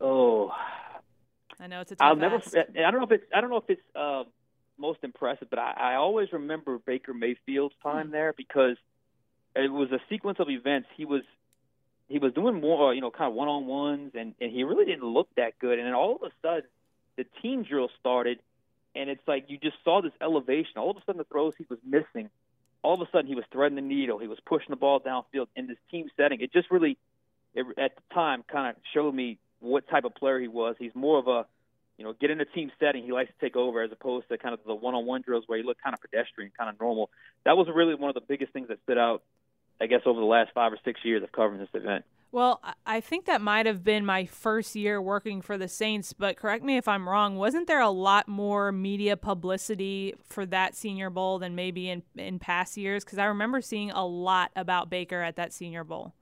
Oh, 0.00 0.52
I 1.58 1.66
know 1.66 1.80
it's 1.80 1.92
a. 1.92 1.96
I'll 2.00 2.16
never. 2.16 2.36
I 2.36 2.90
don't 2.90 3.00
know 3.00 3.04
if 3.04 3.12
it's. 3.12 3.24
I 3.34 3.40
don't 3.40 3.50
know 3.50 3.58
if 3.58 3.68
it's 3.68 3.82
uh, 3.94 4.24
most 4.78 5.00
impressive, 5.02 5.48
but 5.50 5.58
I, 5.58 5.74
I 5.76 5.94
always 5.96 6.32
remember 6.32 6.78
Baker 6.78 7.12
Mayfield's 7.12 7.74
time 7.82 8.06
mm-hmm. 8.06 8.12
there 8.12 8.34
because 8.36 8.76
it 9.54 9.70
was 9.70 9.90
a 9.92 9.98
sequence 10.08 10.38
of 10.40 10.48
events. 10.48 10.88
He 10.96 11.04
was 11.04 11.22
he 12.08 12.18
was 12.18 12.32
doing 12.32 12.60
more, 12.60 12.94
you 12.94 13.00
know, 13.00 13.10
kind 13.10 13.28
of 13.28 13.34
one 13.34 13.48
on 13.48 13.66
ones, 13.66 14.12
and 14.14 14.34
and 14.40 14.50
he 14.50 14.64
really 14.64 14.86
didn't 14.86 15.04
look 15.04 15.28
that 15.36 15.58
good. 15.58 15.78
And 15.78 15.86
then 15.86 15.94
all 15.94 16.16
of 16.16 16.22
a 16.22 16.30
sudden, 16.40 16.68
the 17.16 17.24
team 17.42 17.62
drill 17.62 17.90
started 18.00 18.38
and 18.94 19.08
it's 19.08 19.22
like 19.26 19.46
you 19.48 19.58
just 19.58 19.76
saw 19.84 20.02
this 20.02 20.12
elevation. 20.20 20.72
All 20.76 20.90
of 20.90 20.96
a 20.96 21.00
sudden, 21.04 21.18
the 21.18 21.24
throws 21.24 21.54
he 21.56 21.66
was 21.68 21.78
missing, 21.84 22.30
all 22.82 22.94
of 22.94 23.00
a 23.00 23.10
sudden 23.10 23.26
he 23.26 23.34
was 23.34 23.44
threading 23.52 23.76
the 23.76 23.82
needle. 23.82 24.18
He 24.18 24.26
was 24.26 24.38
pushing 24.44 24.70
the 24.70 24.76
ball 24.76 25.00
downfield 25.00 25.46
in 25.54 25.66
this 25.66 25.78
team 25.90 26.08
setting. 26.16 26.40
It 26.40 26.52
just 26.52 26.70
really, 26.70 26.96
it, 27.54 27.66
at 27.78 27.96
the 27.96 28.14
time, 28.14 28.44
kind 28.50 28.74
of 28.74 28.82
showed 28.92 29.14
me 29.14 29.38
what 29.60 29.88
type 29.88 30.04
of 30.04 30.14
player 30.14 30.40
he 30.40 30.48
was. 30.48 30.76
He's 30.78 30.94
more 30.94 31.18
of 31.18 31.28
a, 31.28 31.46
you 31.98 32.04
know, 32.04 32.14
get 32.14 32.30
in 32.30 32.40
a 32.40 32.46
team 32.46 32.72
setting. 32.80 33.04
He 33.04 33.12
likes 33.12 33.30
to 33.30 33.46
take 33.46 33.56
over 33.56 33.82
as 33.82 33.92
opposed 33.92 34.28
to 34.28 34.38
kind 34.38 34.54
of 34.54 34.60
the 34.66 34.74
one-on-one 34.74 35.22
drills 35.22 35.44
where 35.46 35.58
he 35.58 35.64
looked 35.64 35.82
kind 35.82 35.94
of 35.94 36.00
pedestrian, 36.00 36.50
kind 36.56 36.70
of 36.70 36.80
normal. 36.80 37.10
That 37.44 37.56
was 37.56 37.68
really 37.72 37.94
one 37.94 38.08
of 38.08 38.14
the 38.14 38.22
biggest 38.22 38.52
things 38.52 38.68
that 38.68 38.78
stood 38.84 38.98
out, 38.98 39.22
I 39.80 39.86
guess, 39.86 40.00
over 40.06 40.18
the 40.18 40.26
last 40.26 40.50
five 40.54 40.72
or 40.72 40.78
six 40.84 41.00
years 41.04 41.22
of 41.22 41.30
covering 41.30 41.60
this 41.60 41.68
event. 41.74 42.04
Well, 42.32 42.62
I 42.86 43.00
think 43.00 43.24
that 43.26 43.40
might 43.40 43.66
have 43.66 43.82
been 43.82 44.06
my 44.06 44.24
first 44.24 44.76
year 44.76 45.02
working 45.02 45.42
for 45.42 45.58
the 45.58 45.66
Saints, 45.66 46.12
but 46.12 46.36
correct 46.36 46.62
me 46.62 46.76
if 46.76 46.86
I'm 46.86 47.08
wrong. 47.08 47.36
Wasn't 47.36 47.66
there 47.66 47.80
a 47.80 47.90
lot 47.90 48.28
more 48.28 48.70
media 48.70 49.16
publicity 49.16 50.14
for 50.28 50.46
that 50.46 50.76
Senior 50.76 51.10
Bowl 51.10 51.40
than 51.40 51.56
maybe 51.56 51.88
in 51.88 52.04
in 52.16 52.38
past 52.38 52.76
years? 52.76 53.04
Because 53.04 53.18
I 53.18 53.24
remember 53.24 53.60
seeing 53.60 53.90
a 53.90 54.06
lot 54.06 54.52
about 54.54 54.88
Baker 54.88 55.20
at 55.20 55.36
that 55.36 55.52
Senior 55.52 55.82
Bowl. 55.82 56.12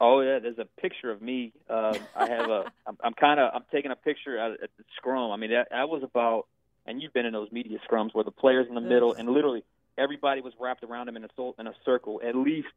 Oh 0.00 0.20
yeah, 0.22 0.40
there's 0.40 0.58
a 0.58 0.66
picture 0.80 1.12
of 1.12 1.22
me. 1.22 1.52
Um, 1.70 1.98
I 2.16 2.28
have 2.28 2.50
a. 2.50 2.64
I'm, 2.86 2.98
I'm 3.04 3.14
kind 3.14 3.38
of. 3.38 3.52
I'm 3.54 3.64
taking 3.70 3.92
a 3.92 3.96
picture 3.96 4.36
at, 4.36 4.52
at 4.60 4.70
the 4.76 4.84
scrum. 4.96 5.30
I 5.30 5.36
mean, 5.36 5.50
that, 5.50 5.68
that 5.70 5.88
was 5.88 6.02
about. 6.02 6.46
And 6.86 7.00
you've 7.00 7.14
been 7.14 7.26
in 7.26 7.32
those 7.32 7.50
media 7.50 7.78
scrums 7.88 8.10
where 8.12 8.24
the 8.24 8.30
players 8.30 8.66
in 8.68 8.74
the 8.74 8.80
middle, 8.80 9.14
and 9.14 9.28
literally 9.28 9.64
everybody 9.96 10.40
was 10.40 10.52
wrapped 10.60 10.82
around 10.82 11.08
him 11.08 11.16
in 11.16 11.24
a 11.24 11.50
in 11.58 11.66
a 11.68 11.72
circle, 11.84 12.20
at 12.26 12.34
least 12.34 12.68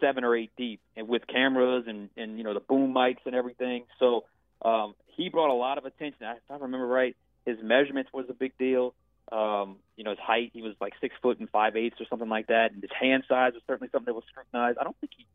seven 0.00 0.24
or 0.24 0.36
eight 0.36 0.50
deep, 0.56 0.80
and 0.96 1.08
with 1.08 1.26
cameras 1.26 1.84
and 1.86 2.10
and 2.16 2.38
you 2.38 2.44
know 2.44 2.54
the 2.54 2.60
boom 2.60 2.92
mics 2.94 3.24
and 3.26 3.34
everything. 3.34 3.84
So 3.98 4.24
um, 4.62 4.94
he 5.16 5.28
brought 5.28 5.50
a 5.50 5.54
lot 5.54 5.78
of 5.78 5.84
attention. 5.84 6.18
If 6.20 6.50
I 6.50 6.54
remember 6.54 6.86
right, 6.86 7.16
his 7.44 7.58
measurements 7.62 8.10
was 8.12 8.26
a 8.28 8.34
big 8.34 8.56
deal. 8.58 8.94
Um, 9.32 9.76
you 9.96 10.04
know 10.04 10.10
his 10.10 10.20
height, 10.20 10.50
he 10.52 10.62
was 10.62 10.74
like 10.80 10.92
six 11.00 11.14
foot 11.20 11.40
and 11.40 11.50
five 11.50 11.76
eighths 11.76 12.00
or 12.00 12.06
something 12.08 12.28
like 12.28 12.46
that, 12.48 12.72
and 12.72 12.82
his 12.82 12.92
hand 12.98 13.24
size 13.28 13.54
was 13.54 13.62
certainly 13.66 13.90
something 13.90 14.06
that 14.06 14.14
was 14.14 14.24
scrutinized. 14.30 14.78
I 14.78 14.84
don't 14.84 14.96
think 15.00 15.12
he, 15.16 15.26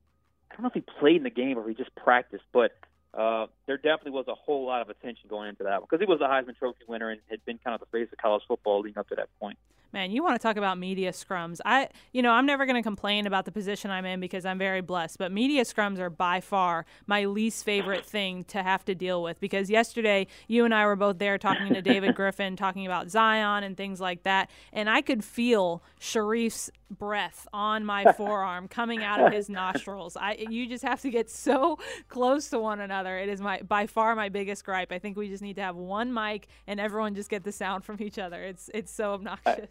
I 0.49 0.55
don't 0.55 0.63
know 0.63 0.69
if 0.69 0.73
he 0.73 0.85
played 0.99 1.17
in 1.17 1.23
the 1.23 1.29
game 1.29 1.57
or 1.57 1.67
he 1.67 1.75
just 1.75 1.93
practiced, 1.95 2.45
but 2.53 2.71
uh, 3.13 3.47
there 3.71 3.77
definitely 3.77 4.11
was 4.11 4.27
a 4.27 4.35
whole 4.35 4.65
lot 4.65 4.81
of 4.81 4.89
attention 4.89 5.29
going 5.29 5.47
into 5.47 5.63
that 5.63 5.79
because 5.79 6.01
he 6.01 6.05
was 6.05 6.19
a 6.19 6.25
Heisman 6.25 6.57
Trophy 6.57 6.83
winner 6.89 7.09
and 7.09 7.21
had 7.29 7.43
been 7.45 7.57
kind 7.57 7.73
of 7.73 7.79
the 7.79 7.85
face 7.85 8.11
of 8.11 8.17
college 8.17 8.43
football 8.45 8.81
leading 8.81 8.97
up 8.97 9.07
to 9.07 9.15
that 9.15 9.29
point. 9.39 9.57
Man, 9.93 10.11
you 10.11 10.23
want 10.23 10.35
to 10.35 10.41
talk 10.41 10.55
about 10.55 10.77
media 10.77 11.11
scrums. 11.11 11.59
I 11.65 11.89
you 12.13 12.21
know, 12.21 12.31
I'm 12.31 12.45
never 12.45 12.65
going 12.65 12.77
to 12.77 12.81
complain 12.81 13.27
about 13.27 13.45
the 13.45 13.51
position 13.51 13.91
I'm 13.91 14.05
in 14.05 14.19
because 14.19 14.45
I'm 14.45 14.57
very 14.57 14.81
blessed, 14.81 15.17
but 15.17 15.31
media 15.31 15.63
scrums 15.63 15.99
are 15.99 16.09
by 16.09 16.39
far 16.39 16.85
my 17.07 17.25
least 17.25 17.65
favorite 17.65 18.05
thing 18.05 18.43
to 18.45 18.63
have 18.63 18.85
to 18.85 18.95
deal 18.95 19.21
with 19.21 19.39
because 19.39 19.69
yesterday 19.69 20.27
you 20.47 20.63
and 20.63 20.73
I 20.73 20.85
were 20.85 20.95
both 20.95 21.17
there 21.17 21.37
talking 21.37 21.73
to 21.73 21.81
David 21.81 22.15
Griffin 22.15 22.55
talking 22.55 22.85
about 22.85 23.09
Zion 23.09 23.63
and 23.63 23.75
things 23.75 23.99
like 23.99 24.23
that, 24.23 24.49
and 24.71 24.89
I 24.89 25.01
could 25.01 25.23
feel 25.23 25.83
Sharif's 25.99 26.69
breath 26.89 27.47
on 27.53 27.85
my 27.85 28.11
forearm 28.17 28.67
coming 28.67 29.03
out 29.03 29.21
of 29.21 29.33
his 29.33 29.49
nostrils. 29.49 30.15
I 30.15 30.45
you 30.49 30.67
just 30.67 30.83
have 30.83 31.01
to 31.01 31.09
get 31.09 31.29
so 31.29 31.79
close 32.07 32.49
to 32.49 32.59
one 32.59 32.79
another. 32.79 33.17
It 33.17 33.29
is 33.29 33.41
my 33.41 33.60
by 33.67 33.87
far 33.87 34.15
my 34.15 34.29
biggest 34.29 34.63
gripe. 34.65 34.91
I 34.91 34.99
think 34.99 35.17
we 35.17 35.27
just 35.29 35.43
need 35.43 35.55
to 35.55 35.61
have 35.61 35.75
one 35.75 36.13
mic 36.13 36.47
and 36.67 36.79
everyone 36.79 37.15
just 37.15 37.29
get 37.29 37.43
the 37.43 37.51
sound 37.51 37.83
from 37.83 37.97
each 38.01 38.19
other. 38.19 38.41
It's 38.43 38.69
it's 38.73 38.91
so 38.91 39.13
obnoxious. 39.13 39.69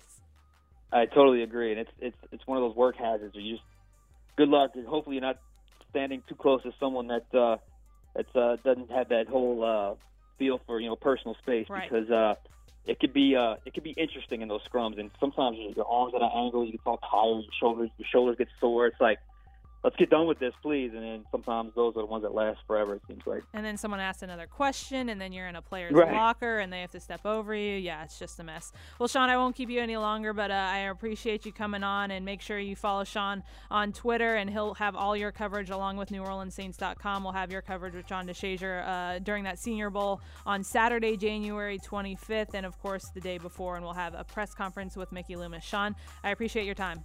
I, 0.92 1.02
I 1.02 1.06
totally 1.06 1.42
agree, 1.42 1.70
and 1.72 1.80
it's 1.80 1.92
it's 2.00 2.16
it's 2.32 2.46
one 2.46 2.58
of 2.58 2.62
those 2.62 2.76
work 2.76 2.96
hazards. 2.96 3.34
Where 3.34 3.42
you 3.42 3.54
just 3.54 3.66
good 4.36 4.48
luck, 4.48 4.72
and 4.74 4.86
hopefully 4.86 5.16
you're 5.16 5.22
not 5.22 5.38
standing 5.90 6.22
too 6.28 6.34
close 6.34 6.62
to 6.62 6.72
someone 6.80 7.08
that 7.08 7.34
uh, 7.34 7.56
that 8.14 8.36
uh, 8.36 8.56
doesn't 8.64 8.90
have 8.90 9.08
that 9.10 9.28
whole 9.28 9.64
uh, 9.64 9.94
feel 10.38 10.60
for 10.66 10.80
you 10.80 10.88
know 10.88 10.96
personal 10.96 11.36
space 11.42 11.68
right. 11.68 11.90
because. 11.90 12.10
Uh, 12.10 12.34
it 12.86 12.98
could 12.98 13.12
be 13.12 13.36
uh, 13.36 13.56
it 13.66 13.74
could 13.74 13.84
be 13.84 13.90
interesting 13.90 14.40
in 14.40 14.48
those 14.48 14.62
scrums, 14.68 14.98
and 14.98 15.10
sometimes 15.20 15.58
your 15.76 15.86
arms 15.86 16.14
at 16.14 16.22
an 16.22 16.30
angle, 16.34 16.64
you 16.64 16.72
get 16.72 16.80
all 16.86 16.96
tired, 16.96 17.44
your 17.44 17.52
shoulders 17.60 17.90
your 17.98 18.08
shoulders 18.10 18.36
get 18.38 18.48
sore. 18.58 18.86
It's 18.86 19.00
like 19.00 19.18
let's 19.82 19.96
get 19.96 20.10
done 20.10 20.26
with 20.26 20.38
this, 20.38 20.52
please. 20.62 20.90
And 20.94 21.02
then 21.02 21.24
sometimes 21.30 21.72
those 21.74 21.96
are 21.96 22.00
the 22.00 22.06
ones 22.06 22.22
that 22.22 22.34
last 22.34 22.60
forever. 22.66 22.94
It 22.94 23.02
seems 23.08 23.22
like. 23.26 23.42
And 23.54 23.64
then 23.64 23.76
someone 23.76 24.00
asks 24.00 24.22
another 24.22 24.46
question, 24.46 25.08
and 25.08 25.20
then 25.20 25.32
you're 25.32 25.48
in 25.48 25.56
a 25.56 25.62
player's 25.62 25.92
right. 25.92 26.12
locker, 26.12 26.58
and 26.58 26.72
they 26.72 26.80
have 26.80 26.90
to 26.92 27.00
step 27.00 27.24
over 27.24 27.54
you. 27.54 27.76
Yeah, 27.76 28.04
it's 28.04 28.18
just 28.18 28.38
a 28.40 28.44
mess. 28.44 28.72
Well, 28.98 29.08
Sean, 29.08 29.30
I 29.30 29.36
won't 29.36 29.56
keep 29.56 29.70
you 29.70 29.80
any 29.80 29.96
longer, 29.96 30.32
but 30.32 30.50
uh, 30.50 30.54
I 30.54 30.78
appreciate 30.78 31.46
you 31.46 31.52
coming 31.52 31.82
on, 31.82 32.10
and 32.10 32.24
make 32.24 32.40
sure 32.40 32.58
you 32.58 32.76
follow 32.76 33.04
Sean 33.04 33.42
on 33.70 33.92
Twitter, 33.92 34.36
and 34.36 34.50
he'll 34.50 34.74
have 34.74 34.94
all 34.96 35.16
your 35.16 35.32
coverage 35.32 35.70
along 35.70 35.96
with 35.96 36.10
NewOrleansSaints.com. 36.10 37.24
We'll 37.24 37.32
have 37.32 37.50
your 37.50 37.62
coverage 37.62 37.94
with 37.94 38.06
John 38.06 38.26
DeShazier 38.26 38.86
uh, 38.86 39.18
during 39.20 39.44
that 39.44 39.58
Senior 39.58 39.90
Bowl 39.90 40.20
on 40.46 40.62
Saturday, 40.62 41.16
January 41.16 41.78
25th, 41.78 42.54
and 42.54 42.66
of 42.66 42.78
course 42.80 43.08
the 43.14 43.20
day 43.20 43.38
before, 43.38 43.76
and 43.76 43.84
we'll 43.84 43.94
have 43.94 44.14
a 44.14 44.24
press 44.24 44.54
conference 44.54 44.96
with 44.96 45.10
Mickey 45.12 45.36
Loomis. 45.36 45.64
Sean, 45.64 45.94
I 46.22 46.30
appreciate 46.30 46.66
your 46.66 46.74
time. 46.74 47.02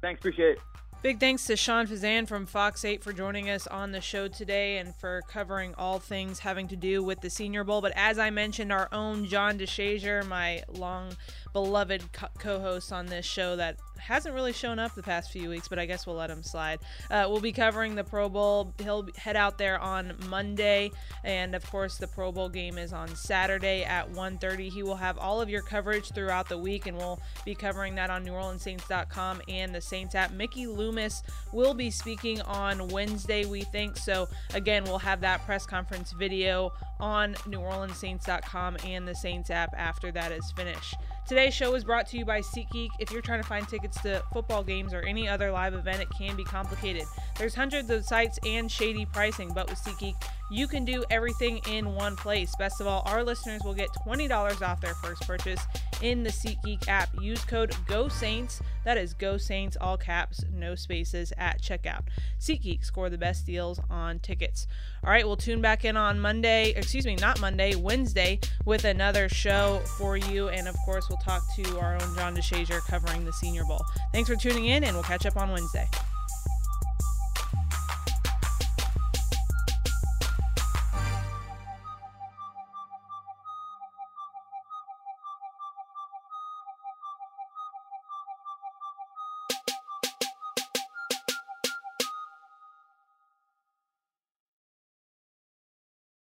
Thanks, 0.00 0.20
appreciate 0.20 0.56
it. 0.56 0.58
Big 1.04 1.20
thanks 1.20 1.44
to 1.44 1.54
Sean 1.54 1.86
Fazende 1.86 2.26
from 2.26 2.46
Fox 2.46 2.82
8 2.82 3.04
for 3.04 3.12
joining 3.12 3.50
us 3.50 3.66
on 3.66 3.92
the 3.92 4.00
show 4.00 4.26
today 4.26 4.78
and 4.78 4.96
for 4.96 5.20
covering 5.28 5.74
all 5.76 5.98
things 5.98 6.38
having 6.38 6.66
to 6.68 6.76
do 6.76 7.02
with 7.02 7.20
the 7.20 7.28
Senior 7.28 7.62
Bowl. 7.62 7.82
But 7.82 7.92
as 7.94 8.18
I 8.18 8.30
mentioned, 8.30 8.72
our 8.72 8.88
own 8.90 9.26
John 9.26 9.58
DeShazier, 9.58 10.26
my 10.26 10.62
long 10.66 11.14
beloved 11.52 12.04
co 12.38 12.58
host 12.58 12.90
on 12.90 13.04
this 13.04 13.26
show 13.26 13.54
that 13.56 13.76
hasn't 14.04 14.34
really 14.34 14.52
shown 14.52 14.78
up 14.78 14.94
the 14.94 15.02
past 15.02 15.32
few 15.32 15.48
weeks, 15.48 15.66
but 15.66 15.78
I 15.78 15.86
guess 15.86 16.06
we'll 16.06 16.16
let 16.16 16.30
him 16.30 16.42
slide. 16.42 16.80
Uh, 17.10 17.26
we'll 17.28 17.40
be 17.40 17.52
covering 17.52 17.94
the 17.94 18.04
Pro 18.04 18.28
Bowl. 18.28 18.74
He'll 18.78 19.08
head 19.16 19.34
out 19.34 19.56
there 19.56 19.78
on 19.78 20.14
Monday, 20.28 20.90
and 21.24 21.54
of 21.54 21.68
course, 21.70 21.96
the 21.96 22.06
Pro 22.06 22.30
Bowl 22.30 22.48
game 22.48 22.76
is 22.76 22.92
on 22.92 23.14
Saturday 23.16 23.82
at 23.82 24.10
1:30. 24.10 24.68
He 24.68 24.82
will 24.82 24.96
have 24.96 25.18
all 25.18 25.40
of 25.40 25.48
your 25.48 25.62
coverage 25.62 26.12
throughout 26.12 26.48
the 26.48 26.58
week, 26.58 26.86
and 26.86 26.96
we'll 26.96 27.20
be 27.44 27.54
covering 27.54 27.94
that 27.94 28.10
on 28.10 28.24
NewOrleansSaints.com 28.26 29.42
and 29.48 29.74
the 29.74 29.80
Saints 29.80 30.14
app. 30.14 30.32
Mickey 30.32 30.66
Loomis 30.66 31.22
will 31.52 31.74
be 31.74 31.90
speaking 31.90 32.42
on 32.42 32.88
Wednesday, 32.88 33.46
we 33.46 33.62
think. 33.62 33.96
So 33.96 34.28
again, 34.52 34.84
we'll 34.84 34.98
have 34.98 35.20
that 35.22 35.44
press 35.46 35.64
conference 35.64 36.12
video 36.12 36.72
on 37.00 37.34
NewOrleansSaints.com 37.34 38.76
and 38.84 39.08
the 39.08 39.14
Saints 39.14 39.50
app 39.50 39.74
after 39.76 40.12
that 40.12 40.32
is 40.32 40.52
finished. 40.52 40.94
Today's 41.26 41.54
show 41.54 41.74
is 41.74 41.84
brought 41.84 42.06
to 42.08 42.18
you 42.18 42.26
by 42.26 42.40
SeatGeek. 42.40 42.90
If 42.98 43.10
you're 43.10 43.22
trying 43.22 43.40
to 43.40 43.48
find 43.48 43.66
tickets 43.66 43.98
to 44.02 44.22
football 44.30 44.62
games 44.62 44.92
or 44.92 45.00
any 45.00 45.26
other 45.26 45.50
live 45.50 45.72
event, 45.72 46.02
it 46.02 46.10
can 46.10 46.36
be 46.36 46.44
complicated. 46.44 47.04
There's 47.38 47.54
hundreds 47.54 47.88
of 47.88 48.04
sites 48.04 48.38
and 48.44 48.70
shady 48.70 49.06
pricing, 49.06 49.50
but 49.54 49.70
with 49.70 49.78
SeatGeek, 49.78 50.16
you 50.50 50.68
can 50.68 50.84
do 50.84 51.02
everything 51.10 51.62
in 51.66 51.94
one 51.94 52.14
place. 52.14 52.54
Best 52.58 52.82
of 52.82 52.86
all, 52.86 53.02
our 53.06 53.24
listeners 53.24 53.62
will 53.64 53.72
get 53.72 53.88
$20 54.06 54.60
off 54.60 54.82
their 54.82 54.92
first 54.96 55.26
purchase 55.26 55.60
in 56.02 56.22
the 56.22 56.30
SeatGeek 56.30 56.88
app. 56.88 57.08
Use 57.20 57.44
code 57.44 57.72
GoSaints. 57.86 58.60
That 58.84 58.98
is 58.98 59.14
Go 59.14 59.36
Saints, 59.38 59.76
all 59.80 59.96
caps, 59.96 60.44
no 60.52 60.74
spaces 60.74 61.32
at 61.38 61.60
checkout. 61.60 62.02
SeatGeek 62.38 62.84
score 62.84 63.08
the 63.08 63.18
best 63.18 63.46
deals 63.46 63.80
on 63.88 64.18
tickets. 64.18 64.66
All 65.02 65.10
right, 65.10 65.26
we'll 65.26 65.36
tune 65.36 65.60
back 65.60 65.84
in 65.84 65.96
on 65.96 66.20
Monday, 66.20 66.72
excuse 66.76 67.06
me, 67.06 67.16
not 67.16 67.40
Monday, 67.40 67.74
Wednesday, 67.74 68.40
with 68.64 68.84
another 68.84 69.28
show 69.28 69.80
for 69.98 70.16
you. 70.16 70.48
And 70.48 70.68
of 70.68 70.76
course, 70.84 71.08
we'll 71.08 71.18
talk 71.18 71.42
to 71.56 71.78
our 71.78 71.94
own 71.94 72.14
John 72.16 72.36
DeShazier 72.36 72.80
covering 72.86 73.24
the 73.24 73.32
Senior 73.32 73.64
Bowl. 73.64 73.84
Thanks 74.12 74.28
for 74.28 74.36
tuning 74.36 74.66
in, 74.66 74.84
and 74.84 74.94
we'll 74.94 75.02
catch 75.02 75.26
up 75.26 75.36
on 75.36 75.50
Wednesday. 75.50 75.88